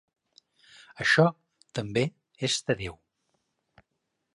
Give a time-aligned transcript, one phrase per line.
[1.05, 1.27] Això,
[1.81, 2.07] també,
[2.51, 3.01] és de Déu.